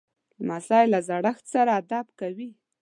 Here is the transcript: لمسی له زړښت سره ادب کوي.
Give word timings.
لمسی 0.43 0.83
له 0.93 0.99
زړښت 1.07 1.45
سره 1.53 1.71
ادب 1.79 2.05
کوي. 2.19 2.49